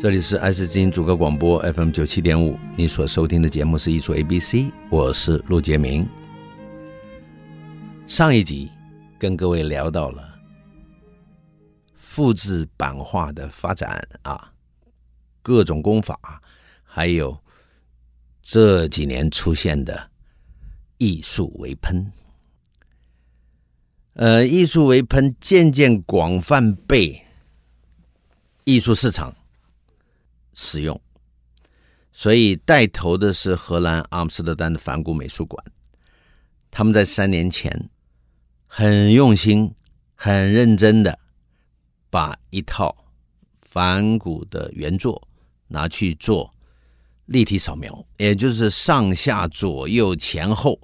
[0.00, 6.08] 这里是爱思之音主歌广播 FM 九七点五，你所收听的节目是艺术 ABC，我是陆杰明。
[8.06, 8.70] 上一集
[9.18, 10.38] 跟各位聊到了
[11.96, 14.52] 复制版画的发展啊，
[15.42, 16.40] 各种工法，
[16.84, 17.36] 还有
[18.40, 20.10] 这几年出现的
[20.98, 22.12] 艺术为喷。
[24.12, 27.20] 呃，艺术为喷渐渐广泛被
[28.62, 29.34] 艺术市场。
[30.60, 31.00] 使用，
[32.10, 35.64] 所以带头的是荷兰阿姆斯特丹的梵谷美术馆。
[36.68, 37.88] 他们在三年前
[38.66, 39.72] 很用心、
[40.16, 41.16] 很认真的
[42.10, 42.92] 把一套
[43.62, 45.28] 梵谷的原作
[45.68, 46.52] 拿去做
[47.26, 50.80] 立体扫描，也就是上下左右前后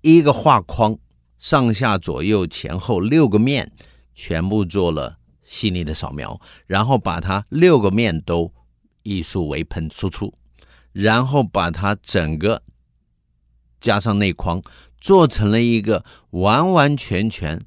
[0.00, 0.96] 一个画框，
[1.38, 3.68] 上下左右前后六个面
[4.14, 8.54] 全部做了细腻的扫描，然后把它六个面都。
[9.02, 10.32] 艺术微喷输出，
[10.92, 12.62] 然后把它整个
[13.80, 14.62] 加上内框，
[15.00, 17.60] 做成了一个完完全全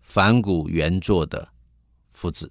[0.00, 1.48] 梵谷原作的
[2.10, 2.50] 复制，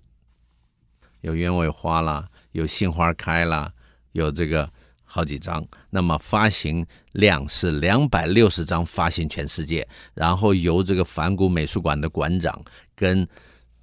[1.22, 3.74] 有鸢尾花啦，有杏花开啦，
[4.14, 4.72] 有这个
[5.04, 5.66] 好几张。
[5.90, 9.88] 那么发行量是两百六十张，发行全世界。
[10.14, 12.64] 然后由这个梵谷美术馆的馆长
[12.96, 13.28] 跟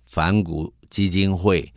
[0.07, 1.71] 梵谷基金会。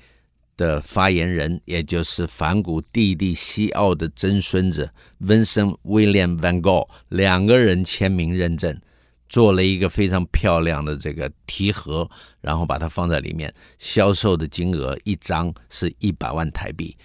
[0.57, 4.91] 的发言人，也就是梵谷弟弟西奥的曾孙子
[5.21, 8.81] Vincent William van Gogh 两个人签名认证，
[9.29, 12.09] 做了一个非常漂亮的这个提盒，
[12.41, 16.97] 然后把它放在里面，销售的金额一张是一百万台币。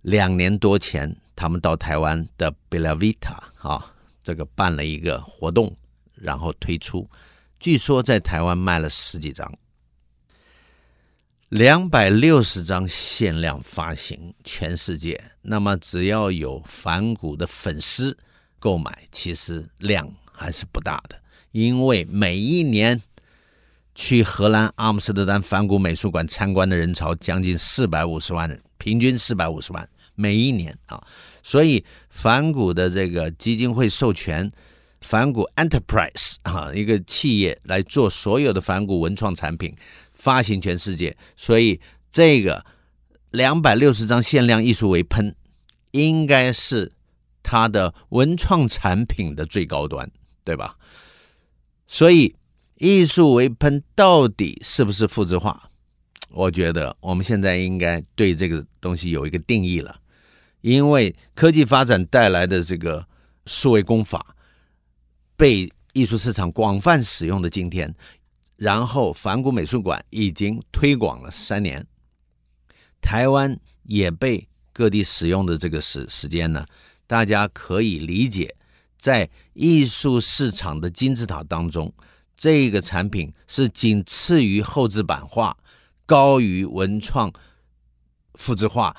[0.00, 3.94] 两年多前，他们到台湾的 Bella Vita 啊，
[4.24, 5.76] 这个办了一个活动，
[6.14, 7.08] 然后推出，
[7.60, 9.52] 据说在台湾卖了十几张。
[11.52, 15.22] 两百六十张限量发行，全世界。
[15.42, 18.16] 那么只要有梵谷的粉丝
[18.58, 21.20] 购买，其实量还是不大的。
[21.50, 22.98] 因为每一年
[23.94, 31.06] 去荷兰阿姆斯特丹梵谷美术馆参观的人潮将近四百五十万人，平均四百五十万每一年啊。
[31.42, 34.50] 所以梵谷的这个基金会授权
[35.02, 39.76] 梵谷 Enterprise 啊一个企业来做所有的梵谷文创产品。
[40.22, 42.64] 发行全世界，所以这个
[43.32, 45.34] 两百六十张限量艺术为喷，
[45.90, 46.92] 应该是
[47.42, 50.08] 它的文创产品的最高端，
[50.44, 50.76] 对吧？
[51.88, 52.36] 所以
[52.76, 55.68] 艺术为喷到底是不是复制化？
[56.30, 60.00] 我觉得我们现在应该对这个东西有一个定义了，
[60.60, 63.04] 因为科技发展带来的这个
[63.46, 64.36] 数位工法
[65.36, 67.92] 被艺术市场广泛使用的今天。
[68.62, 71.84] 然后，梵谷美术馆已经推广了三年，
[73.00, 76.64] 台湾也被各地使用的这个时时间呢，
[77.08, 78.54] 大家可以理解，
[78.96, 81.92] 在艺术市场的金字塔当中，
[82.36, 85.58] 这个产品是仅次于后制版画，
[86.06, 87.32] 高于文创
[88.34, 88.96] 复制画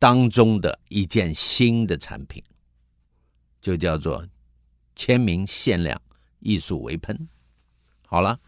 [0.00, 2.42] 当中的一件新的产品，
[3.60, 4.26] 就叫做
[4.96, 6.02] 签名限量
[6.40, 7.28] 艺术微喷。
[8.08, 8.40] 好了。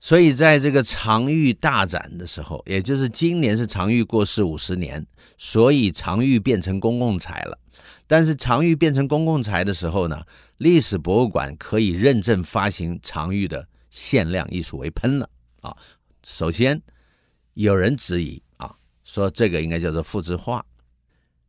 [0.00, 5.04] 所以，在这个常玉大展的时候，也就是今年是常玉过世五十年，
[5.36, 7.58] 所以常玉变成公共财了。
[8.06, 10.24] 但是常玉变成公共财的时候呢，
[10.58, 15.28] 历史博物馆可以认证发行常玉的限量艺术为喷了
[15.62, 15.76] 啊。
[16.24, 16.80] 首先，
[17.54, 18.72] 有人质疑啊，
[19.02, 20.64] 说这个应该叫做复制画，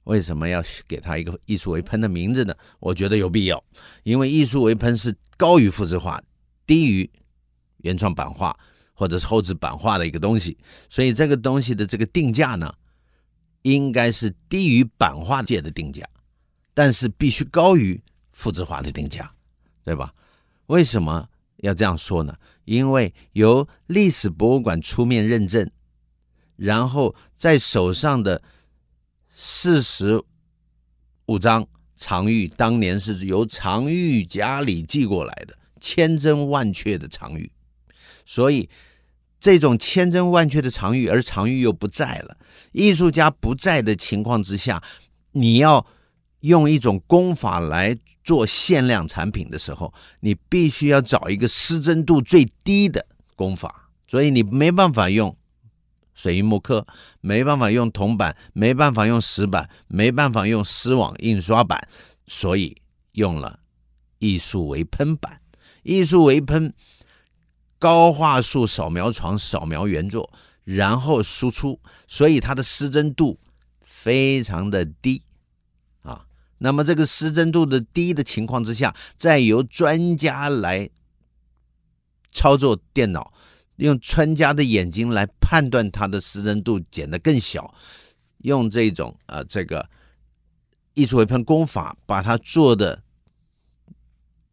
[0.05, 2.55] 为什么要给他一个艺术为喷的名字呢？
[2.79, 3.63] 我觉得有必要，
[4.01, 6.19] 因为艺术为喷是高于复制画，
[6.65, 7.07] 低于。
[7.79, 8.57] 原创版画
[8.93, 10.57] 或者是后制版画的一个东西，
[10.89, 12.73] 所以这个东西的这个定价呢，
[13.61, 16.07] 应该是低于版画界的定价，
[16.73, 19.31] 但是必须高于复制画的定价，
[19.83, 20.13] 对吧？
[20.67, 21.27] 为什么
[21.57, 22.37] 要这样说呢？
[22.65, 25.69] 因为由历史博物馆出面认证，
[26.55, 28.41] 然后在手上的
[29.31, 30.21] 四十
[31.25, 31.65] 五张
[31.95, 37.51] 藏玉，当年是由藏玉家里寄过来的，千真万确的藏玉，
[38.31, 38.69] 所以
[39.39, 42.37] 这种千真万确的常玉，而常玉又不在了，
[42.73, 44.83] 艺术家不在的情况之下，
[45.31, 45.83] 你要
[46.41, 53.03] 用一种工法来做限量产品的时候，你必须要找一个失真度最低的
[53.35, 55.35] 工法，所以你没办法用
[56.13, 56.85] 水印木刻，
[57.21, 61.81] 没办法用铜版，没办法用石板，没办法用丝网印刷板，
[62.27, 62.77] 所以
[63.13, 63.61] 用了
[64.19, 65.41] 艺术为喷板。
[65.81, 66.71] 艺术为喷
[67.79, 70.31] 高画素扫描床扫描原作，
[70.65, 73.39] 然后输出，所以它的失真度
[73.81, 75.23] 非常的低
[76.01, 76.25] 啊。
[76.57, 80.89] 那么这个失真度的低的情况之下，再由专家来
[82.31, 83.33] 操作电脑，
[83.77, 87.73] 用专家的眼睛来判断它的失真度减得更小，
[88.39, 89.89] 用这种呃这个
[90.95, 93.01] 艺术微喷工法把它做的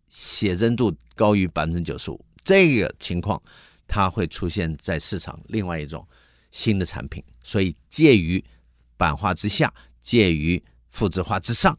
[0.09, 3.43] 写真度高于百分之九十五，这个情况
[3.87, 6.09] 它会出现在市场另外一种
[6.51, 8.43] 新的产品，所以介于
[8.97, 9.71] 版画之下，
[10.01, 10.65] 介于。
[10.89, 11.79] 复制画之上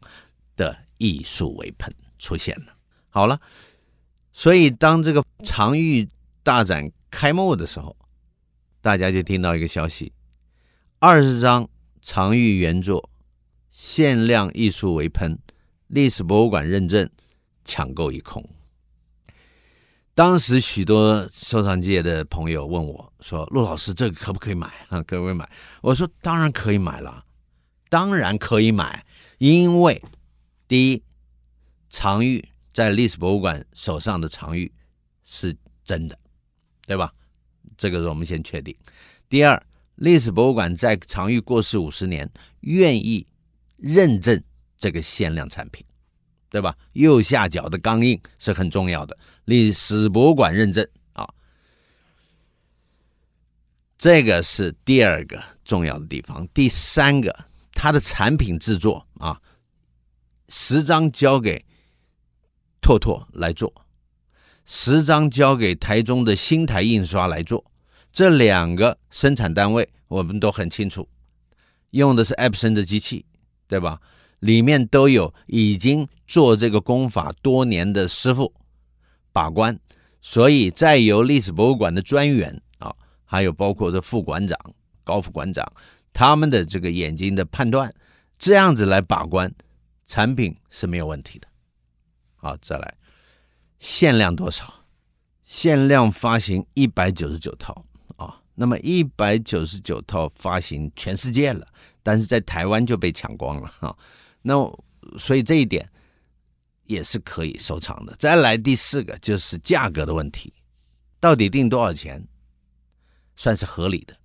[0.54, 2.66] 的艺术微喷出现了。
[3.10, 3.40] 好了，
[4.32, 6.08] 所以当这个常玉
[6.44, 7.96] 大展开幕的时候，
[8.80, 10.12] 大家就听到一个消息：
[11.00, 11.68] 二十张
[12.00, 13.10] 常玉原作
[13.72, 15.36] 限量艺术微喷，
[15.88, 17.10] 历史博物馆认证，
[17.64, 18.48] 抢购一空。
[20.18, 25.00] 当时许多收藏界的朋友问我说：“陆老师，这个可不可以买啊？
[25.04, 25.48] 可不可以买？”
[25.80, 27.24] 我说：“当然可以买了，
[27.88, 29.06] 当然可以买。”
[29.38, 30.02] 因为
[30.66, 31.00] 第一，
[31.88, 34.72] 藏玉在历史博物馆手上的藏玉
[35.22, 36.18] 是真的，
[36.84, 37.14] 对吧？
[37.76, 38.76] 这个是我们先确定。
[39.28, 39.62] 第二，
[39.94, 42.28] 历史博物馆在藏玉过世五十年，
[42.62, 43.24] 愿意
[43.76, 44.42] 认证
[44.76, 45.86] 这个限量产品，
[46.50, 46.76] 对吧？
[46.92, 51.28] 右下角的钢印是很重要的，历史博物馆认证啊，
[53.96, 56.46] 这个是第二个重要的地方。
[56.48, 57.44] 第三个。
[57.80, 59.40] 他的产品制作啊，
[60.48, 61.64] 十张交给
[62.80, 63.72] 拓拓来做，
[64.64, 67.64] 十张交给台中的新台印刷来做。
[68.12, 71.08] 这两个生产单位我们都很清楚，
[71.90, 73.24] 用的是 Epson 的机器，
[73.68, 74.00] 对吧？
[74.40, 78.52] 里面都有已经做这个功法多年的师傅
[79.32, 79.78] 把关，
[80.20, 82.94] 所以再由历史博物馆的专员啊，
[83.24, 84.58] 还有包括这副馆长、
[85.04, 85.66] 高副馆长。
[86.12, 87.94] 他们的这个眼睛的判断，
[88.38, 89.52] 这样子来把关，
[90.04, 91.46] 产品是没有问题的。
[92.34, 92.94] 好，再来，
[93.78, 94.74] 限量多少？
[95.44, 97.84] 限量发行一百九十九套
[98.16, 101.64] 啊、那么一百九十九套发行全世界了，
[102.02, 103.96] 但是在台湾就被抢光了哈、
[104.42, 104.54] 那
[105.18, 105.88] 所以这一点
[106.84, 108.14] 也是可以收藏的。
[108.18, 110.52] 再来第四个就是价格的问题，
[111.20, 112.26] 到底定多少钱
[113.36, 114.16] 算是合理的？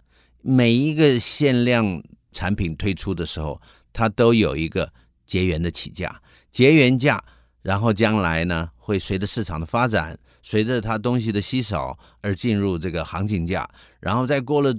[0.42, 3.62] 每一个限量产品推出的时候，
[3.92, 4.92] 它都有一个
[5.26, 6.22] 结缘的起价，
[6.52, 7.24] 结缘价，
[7.62, 14.74] 然后将来呢会随着市场的发展，随着它东西的稀少而进入这个行情价，然后再过了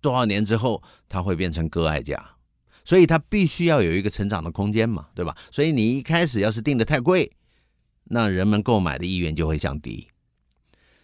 [0.00, 2.22] 多少年之后，它会变成割爱价，
[2.88, 5.36] 所以它必须要有一个成长的空间嘛，对吧？
[5.50, 7.30] 所以你一开始要是定得太贵，
[8.04, 10.08] 那人们购买的意愿就会降低。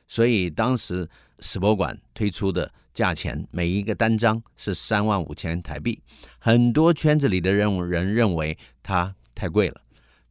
[0.08, 1.06] 所以当时
[1.40, 2.72] 史博馆推出的。
[2.94, 6.00] 价钱每一个单张是三万五千台币，
[6.38, 9.80] 很多圈子里的人人认为它太贵了，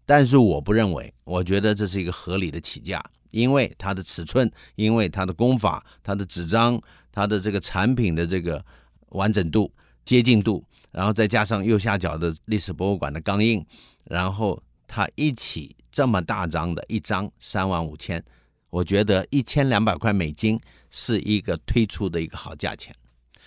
[0.05, 6.81] 但是我不认为，我觉得这是一个合理的起价，因为它的尺寸，因为它的工法，它的纸张，
[7.11, 8.63] 它的这个产品的这个
[9.09, 9.69] 完整度、
[10.03, 13.65] 接近度，然后再加上右下角的历史博物馆的钢印，
[14.05, 18.23] 然后它一起这么大张的一张三万五千。
[18.69, 22.95] 我觉得一千两百块美金是一个推出的一个好价钱，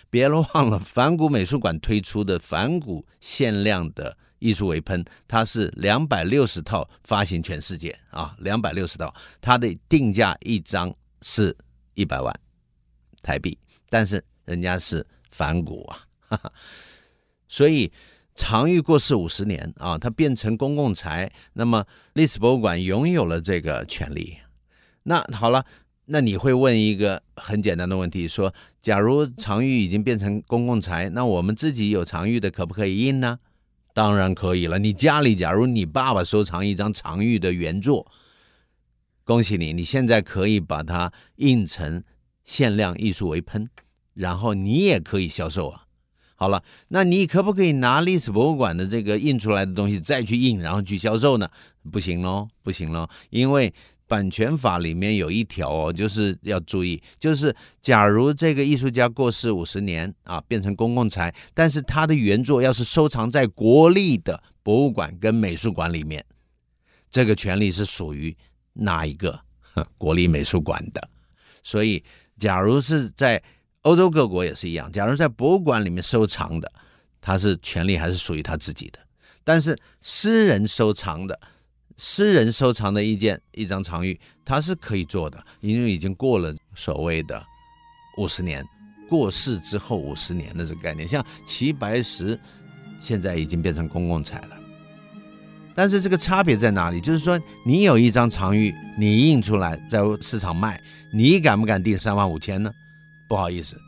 [0.08, 11.56] 别忘了反谷美术馆推出的反谷限量的艺术微喷，它是两百六十套发行全世界啊，两百六十套，它的定价一张是
[11.94, 12.32] 一百万
[13.20, 13.58] 台币，
[13.88, 15.98] 但是人家是反谷啊，
[16.28, 16.52] 哈哈，
[17.48, 17.92] 所以
[18.34, 24.36] 常玉过世五十年啊，它变成公共财，那么历史博物馆拥有了这个权利。
[25.04, 25.64] 那好了，
[26.06, 28.52] 那你会问一个很简单的问题，说：
[28.82, 33.38] 假如常玉已经变成公共财，那我们自己有常玉的，可不可以印呢？
[33.94, 34.78] 当然可以了。
[34.78, 38.06] 你家里假如你爸爸收藏一张常玉的原作，
[39.24, 42.04] 恭喜你，你现在可以把它印成
[42.44, 43.70] 限量艺术微喷，
[44.12, 45.85] 然后你也可以销售啊。
[46.36, 51.48] 好了，那你可不可以拿历史博物馆的这个印出来的东西再去印，然后去销售呢？
[51.90, 53.72] 不行喽，不行喽，因为
[54.06, 66.24] 版权法里面有一条哦，就是要注意，就是假如这个艺术家过世五十年啊，变成公共财，但是他的原作要是收藏在国立的博物馆跟美术馆里面，
[67.10, 68.36] 这个权利是属于
[68.74, 69.40] 哪一个？
[69.98, 71.08] 国立美术馆的。
[71.62, 72.02] 所以，
[72.38, 73.42] 假如是在
[73.86, 76.72] 欧洲各国也是一样，假如在博物馆里面收藏的，
[77.20, 78.98] 他是权利还是属于他自己的。
[79.44, 81.38] 但是私人收藏的，
[81.96, 87.40] 私人收藏的一件一张藏玉，他是可以做的，因为已经过了所谓的
[88.18, 88.64] 五十年，
[89.08, 91.08] 过世之后五十年的这个概念。
[91.08, 92.36] 像齐白石，
[92.98, 94.56] 现在已经变成公共财了。
[95.76, 97.00] 但是这个差别在哪里？
[97.00, 102.72] 就是说，你有一张藏玉，你印出来在市场卖，你敢不敢定三万五千呢？
[103.28, 103.80] 不好意思，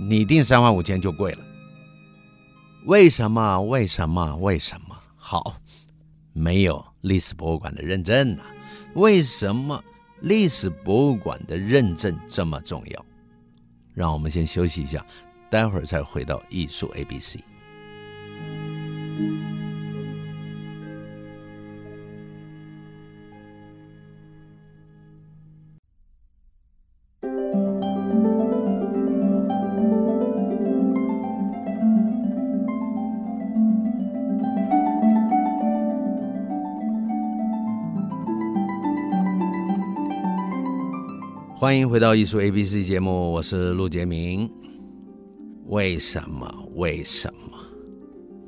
[0.00, 1.38] 你定三万五千就贵了。
[2.86, 3.60] 为什么？
[3.62, 4.36] 为什么？
[4.36, 4.96] 为什么？
[5.16, 5.56] 好，
[6.32, 8.42] 没有历史博物馆的认证呢？
[8.94, 9.82] 为什么
[10.20, 13.06] 历史博物馆的认证这么重要？
[13.94, 15.04] 让我们先休息一下，
[15.50, 17.38] 待会儿再回到艺术 ABC。
[41.64, 44.52] 欢迎回到艺术 ABC 节目，我是陆杰明。
[45.64, 46.68] 为什么？
[46.74, 47.58] 为什么？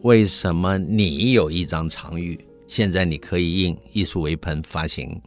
[0.03, 5.19] 为什么你有一张藏玉，现在你可以印艺术微喷发行，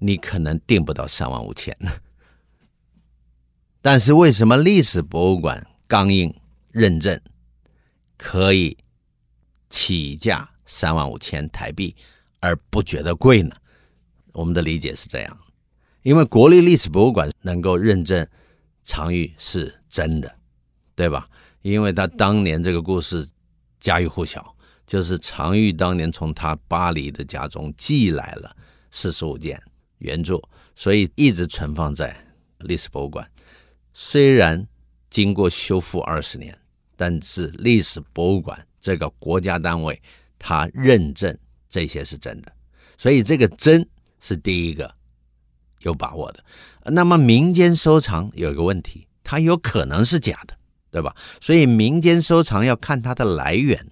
[0.00, 1.92] 你可能定不到三万五千呢？
[3.80, 6.34] 但是为什么历史博物馆钢印
[6.72, 7.20] 认证
[8.16, 8.76] 可以
[9.70, 11.94] 起价三万五千台币
[12.40, 13.54] 而不觉得贵呢？
[14.32, 15.38] 我们的理解是这样。
[16.06, 18.24] 因为国立历史博物馆能够认证
[18.84, 20.32] 常玉是真的，
[20.94, 21.28] 对吧？
[21.62, 23.28] 因为他当年这个故事
[23.80, 24.54] 家喻户晓，
[24.86, 28.56] 就是常玉当年从他巴黎的家中寄来了
[28.92, 29.60] 四十五件
[29.98, 32.16] 原作，所以一直存放在
[32.58, 33.28] 历史博物馆。
[33.92, 34.64] 虽然
[35.10, 36.56] 经过修复二十年，
[36.94, 40.00] 但是历史博物馆这个国家单位，
[40.38, 41.36] 他认证
[41.68, 42.52] 这些是真的，
[42.96, 43.84] 所以这个真
[44.20, 44.94] 是第一个。
[45.82, 46.42] 有把握的，
[46.90, 50.54] 那么民间收藏有一个问题，它有可能是假的，
[50.90, 51.14] 对吧？
[51.40, 53.86] 所以民间收藏要看它的来源，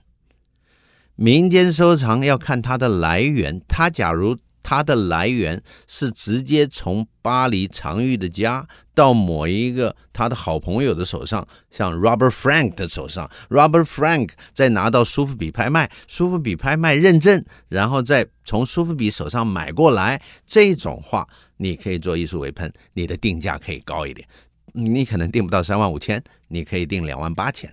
[1.15, 3.61] 民间收藏要看它的来源。
[3.69, 21.29] 它假如它的来源是直接从巴黎常玉的家到某一个他的好朋友的手上，像 Robert Frank 的手上，Robert Frank 再拿到苏富比拍卖，苏富比拍卖认证，然后再从苏富比手上买过来，这种话。
[21.59, 24.27] 你可以做艺术微喷，你的定价可以高一点，
[24.73, 27.73] 你可能定不到三万五千，你可以定两万八千。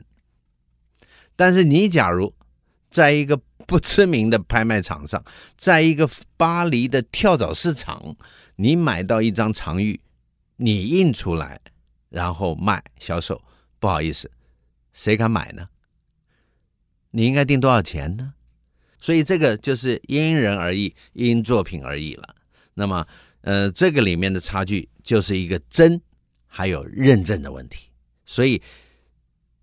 [1.36, 2.32] 但是你假如
[2.92, 5.24] 在一个不知名的拍卖场上，
[5.58, 6.08] 在一个
[6.38, 8.16] 巴黎的跳蚤市场，
[8.58, 10.00] 你买到一张藏玉，
[10.58, 11.60] 你印出来，
[12.10, 13.42] 然后卖销售，
[13.80, 14.30] 不好意思，
[14.94, 15.70] 谁敢买呢？
[17.12, 18.36] 你应该定多少钱呢？
[19.00, 22.36] 所以这个就是因人而异，因作品而异了。
[22.76, 23.08] 那么。
[23.44, 26.00] 呃，这个里面的差距就是一个真，
[26.46, 27.90] 还有认证的问题。
[28.24, 28.62] 所以，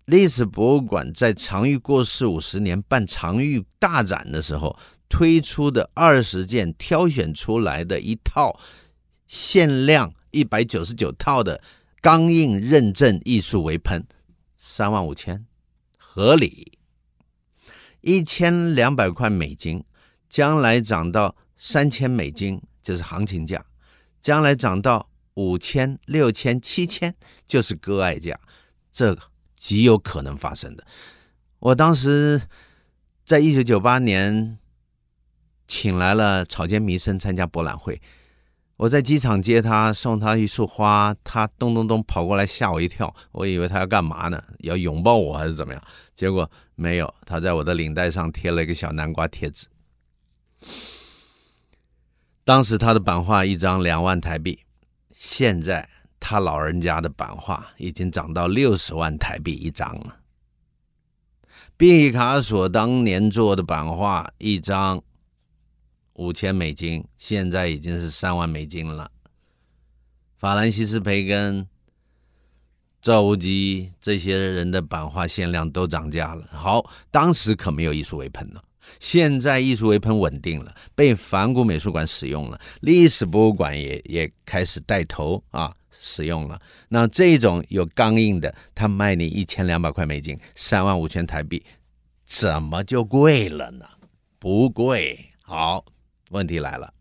[0.09, 4.75] 历史博物馆在常玉过世五十年办常玉大展的时候，
[5.07, 8.59] 推出的二十件挑选出来的一套
[9.27, 11.61] 限量一百九十九套的
[12.01, 14.03] 钢印认证艺术微喷，
[14.55, 15.45] 三万五千，
[15.95, 16.79] 合理。
[18.01, 19.83] 一千两百块美金，
[20.27, 23.63] 将来涨到三千美金，就是行情价。
[24.19, 27.13] 将来涨到五千、六千、七千，
[27.47, 28.39] 就是割爱价，
[28.91, 29.21] 这个
[29.59, 30.83] 极有可能发生的。
[31.59, 32.41] 我当时
[33.25, 34.57] 在一九九八年
[35.67, 38.01] 请来了草间弥生参加博览会，
[38.77, 44.41] 我在机场接他，送他一束花，他咚咚咚跑过来吓我一跳，我以为他要干嘛呢？
[44.59, 45.83] 要拥抱我还是怎么样？
[46.15, 49.67] 结果没有，他在我的领带上贴了一个小南瓜贴纸。
[52.45, 54.63] 当时他的版画一张两万台币，
[55.11, 55.87] 现在
[56.19, 60.17] 他老人家的版画已经涨到六十万台币一张了。
[61.77, 65.01] 毕卡索当年做的版画一张
[66.13, 69.09] 五千美金，现在已经是三万美金了。
[70.37, 71.67] 法兰西斯培根、
[73.01, 76.45] 赵无极这些人的版画限量都涨价了。
[76.51, 78.61] 好，当时可没有艺术微喷了，
[78.99, 86.59] 现在艺术微喷稳定了，被梵谷美术馆使用了，历史博物馆也也开始带头啊使用了。
[86.87, 91.63] 那这种有钢印的，他卖你一千两百块美金，三万五千台币，
[92.23, 93.85] 怎么就贵了呢？
[94.39, 95.33] 不贵。
[95.41, 95.85] 好，
[96.29, 96.93] 问题来了。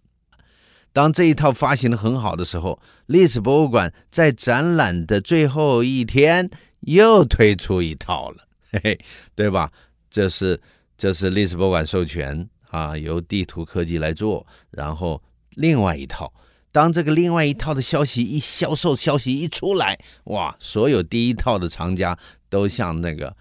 [0.92, 6.50] 当这一套发行的很好的时候，历史博物馆在展览的最后一天
[6.80, 9.00] 又推出一套了， 嘿嘿，
[9.36, 9.70] 对吧？
[10.10, 10.60] 这是
[10.96, 14.44] 这是历史博物馆授权啊，由地图科技来做。
[14.70, 16.32] 然后另外一套，
[16.70, 23.34] 当这个另外一套的消息一销售消息一出来，哇，所有第一套的藏家都像那个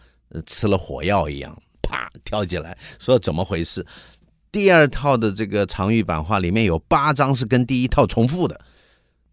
[0.46, 3.86] 吃了火药一样，啪跳起来，说怎么回事？
[4.51, 8.60] 第二套的这个藏玉版画里面有八张是跟第一套重复的，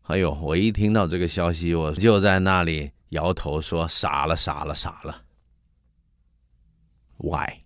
[0.03, 5.23] 哎呦，我一听到这个消息，我就在那里摇头说傻了傻了傻了。
[7.19, 7.61] Why？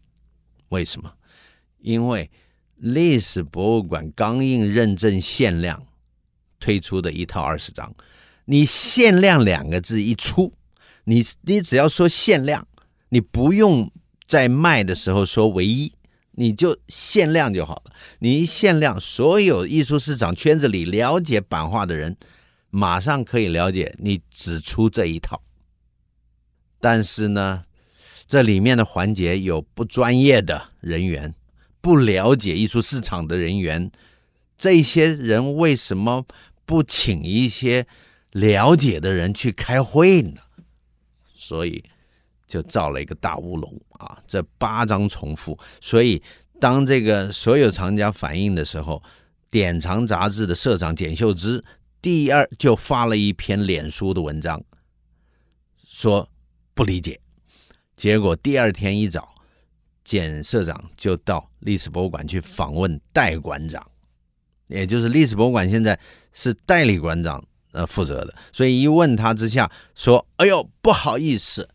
[0.68, 1.10] 为什么？
[1.80, 2.30] 因为
[2.76, 5.86] 历史博物馆钢印认证限量
[6.60, 7.94] 推出的一套二十张，
[8.44, 10.52] 你限量两个字一出，
[11.04, 12.66] 你你只要说限量，
[13.08, 13.90] 你不用
[14.26, 15.92] 在卖的时候说唯一。
[16.40, 17.92] 你就限量就好了。
[18.20, 22.16] 你一限量，所有艺术市场圈子里了解版画的人，
[22.70, 25.42] 马上可以了解你只出这一套。
[26.78, 27.64] 但是呢，
[28.24, 31.34] 这里面的环节有不专业的人员，
[31.80, 33.90] 不了解艺术市场的人员，
[34.58, 36.26] 这些人为什么
[36.66, 37.86] 不请一些
[38.32, 40.42] 了解的人去开会呢？
[41.34, 41.82] 所以。
[42.48, 44.18] 就造了一个大乌龙啊！
[44.26, 46.22] 这八张重复，所以
[46.58, 49.02] 当这个所有藏家反映的时候，
[49.50, 51.62] 典藏杂志的社长简秀芝
[52.00, 54.64] 第二就发了一篇脸书的文章，
[55.86, 56.26] 说
[56.72, 57.20] 不理解。
[57.94, 59.34] 结果第二天一早，
[60.02, 63.86] 简社长就到历史博物馆去访问代馆长，
[64.68, 65.98] 也就是历史博物馆现在
[66.32, 71.68] 是代理馆长呃负责的，所以一问他之下说：“哎呦，不好意思。”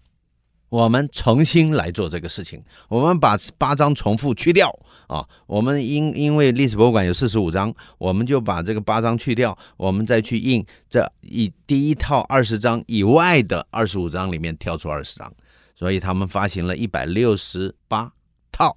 [0.74, 4.76] 我们重新来做这个事情，我们把八张重复去掉
[5.06, 5.24] 啊！
[5.46, 15.32] 我们因因为历史博物馆有四十五张，我们就把这个八张去掉，我们再去印这一第一套二十张以外的二十五张里面挑出二十张，
[15.76, 18.12] 所以他们发行了一百六十八
[18.52, 18.76] 套，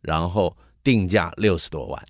[0.00, 2.02] 然后定价六十多万。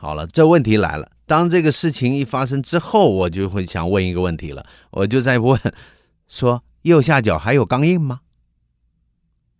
[0.00, 5.60] 好了，这问题来了，当这个事情一发生之后，我就会想问一个问题了，我就在问
[6.26, 8.22] 说，右下角还有钢印吗？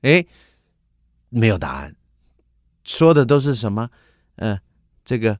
[0.00, 0.24] 哎，
[1.29, 1.94] 没有答案，
[2.85, 3.90] 说的都是什么？
[4.37, 4.61] 嗯、呃，
[5.05, 5.38] 这个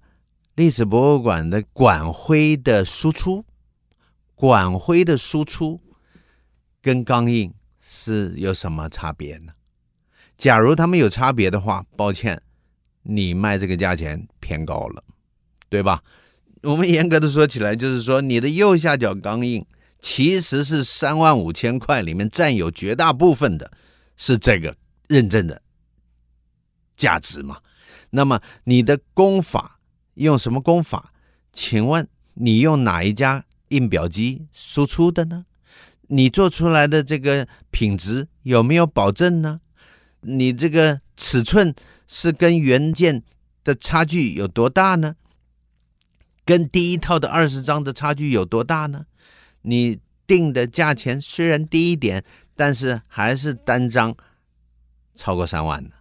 [0.57, 3.47] 历史博物馆的馆徽的输出，
[4.35, 5.81] 馆徽的输出
[6.83, 9.55] 跟钢印是有什么差别呢？
[10.37, 12.43] 假如他们有差别的话，抱歉，
[13.03, 15.03] 你卖这个价钱偏高了，
[15.69, 16.03] 对吧？
[16.63, 19.65] 我们严格的说起来，就是说你的右下角钢印
[20.01, 23.71] 其实是三万五千块里面占有绝大部分的。
[24.23, 24.77] 是这个
[25.09, 25.63] 认证的
[26.95, 27.57] 价值嘛？
[28.11, 29.79] 那么你的工法
[30.13, 31.15] 用什么工法？
[31.55, 35.47] 请问你用哪一家印表机输出的呢？
[36.09, 39.63] 你做出来的这个品质有没有保证呢？
[40.21, 41.75] 你这个尺寸
[42.09, 43.23] 是跟原件
[43.63, 45.17] 的差距有多大呢？
[46.45, 49.05] 跟第一套的二十张的差距有多大呢？
[49.63, 52.25] 你定的价钱虽然低一点。
[52.61, 54.15] 但是还是单张
[55.15, 55.93] 超过三万呢，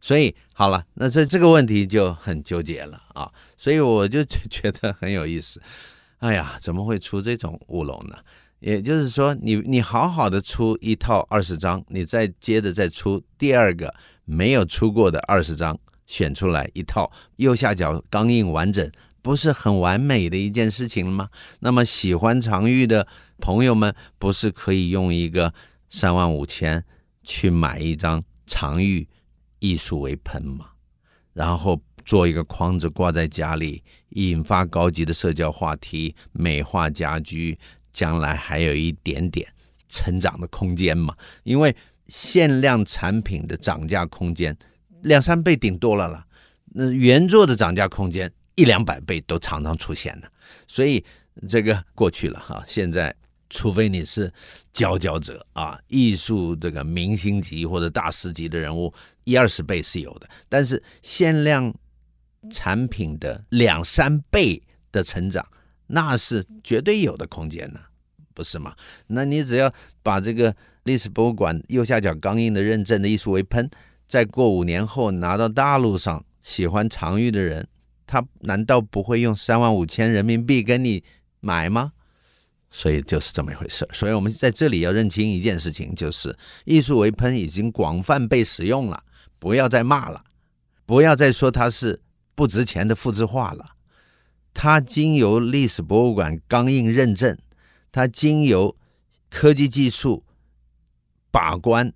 [0.00, 3.30] 所以好了，那这这个问题就很纠结了啊！
[3.58, 5.60] 所以我就觉得很有意思。
[6.20, 8.16] 哎呀，怎么会出这种乌龙呢？
[8.60, 13.94] 也就是说你，你好好的出一套二十张，你再接着再出第二个
[14.24, 18.90] 没有出过的二十张，选出来一套右下角钢印完整，
[19.22, 21.28] 不是很完美的一件事情了吗？
[21.60, 23.06] 那么喜欢常玉的
[23.38, 25.52] 朋友们，不是可以用一个？
[25.90, 26.84] 三万五千
[27.22, 29.08] 去买一张常玉
[29.58, 30.72] 艺术微喷吗，
[31.32, 37.58] 然后做一个框子挂在家里，引发高级的社交话题，美化家居，
[37.98, 39.44] 将来还有一点点
[39.88, 41.12] 成长的空间嘛。
[41.42, 41.74] 因为
[42.06, 44.56] 限量产品的涨价空间
[45.02, 46.24] 两三倍顶多了了，
[46.66, 50.28] 那原作的涨价空间一两百倍都常常出现了，
[50.68, 51.04] 所以
[51.48, 53.12] 这个过去了哈，现在。
[53.50, 54.30] 除非你是
[54.74, 58.92] 佼佼者啊，艺术这个明星级或者大师级的人物，
[59.24, 60.28] 一二十倍是有的。
[60.50, 61.74] 但是限量
[62.50, 65.42] 产品的两三倍的成长，
[65.88, 67.80] 那是绝对有的空间呢，
[68.32, 68.74] 不是吗？
[69.08, 69.72] 那你只要
[70.02, 73.68] 把这个历史博物馆右下角钢印的认证的艺术为喷，
[74.06, 77.66] 再过五年后拿到大陆上喜欢藏玉的人，
[78.06, 81.02] 他难道不会用三万五千人民币跟你
[81.40, 81.92] 买吗？
[82.70, 83.88] 所以就是这么一回事。
[83.92, 89.02] 所以我们在这里要认清一件事情，就是艺术为喷已经广泛被使用了，
[89.38, 90.22] 不要再骂了，
[90.84, 91.98] 不要再说它是
[92.34, 93.64] 不值钱的复制画了。
[94.60, 97.38] 它经由历史博物馆钢印认证，
[97.92, 98.76] 它经由
[99.30, 100.24] 科技技术
[101.30, 101.92] 把关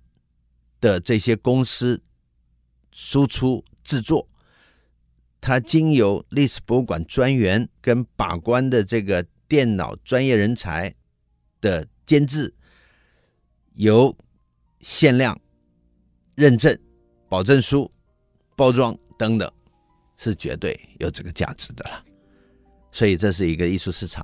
[0.79, 2.01] 的这些公司
[2.93, 4.29] 输出制作。
[5.41, 10.95] 它经由历史博物馆专员跟把关的这个电脑专业人才
[11.59, 12.53] 的监制，
[13.73, 14.15] 由
[14.79, 15.37] 限量
[16.33, 16.79] 认证、
[17.27, 17.91] 保证书、
[18.55, 19.51] 包装等等，
[20.15, 22.05] 是绝对有这个价值的了。
[22.93, 24.23] 所以这是一个艺术市场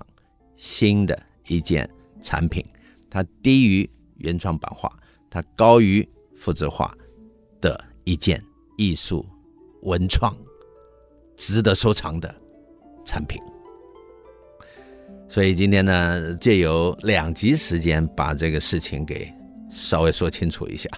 [0.55, 1.89] 新的一件
[2.21, 2.63] 产品，
[3.09, 4.89] 它低于原创版画，
[5.29, 6.95] 它高于复制画
[7.59, 8.41] 的一件
[8.77, 9.27] 艺术
[9.81, 10.33] 文创。
[11.35, 12.35] 值得收藏的
[13.05, 13.41] 产品，
[15.29, 19.33] 所以今天呢，借由两集时间把这个事情给
[19.71, 20.89] 稍微说清楚一下，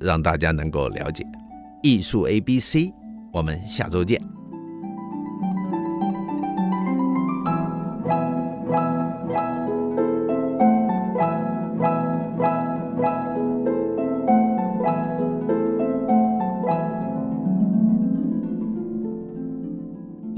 [0.00, 1.24] 让大家能够了解
[1.80, 2.92] 艺术 ABC。
[3.32, 4.37] 我们下周见。